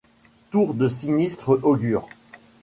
Tours 0.49 0.73
de 0.73 0.87
sinistre 0.87 1.59
augure 1.61 2.07